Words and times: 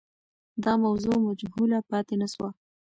دا 0.63 0.73
موضوع 0.85 1.15
مجهوله 1.27 1.79
پاتې 1.89 2.15
نه 2.21 2.27
سوه. 2.33 2.49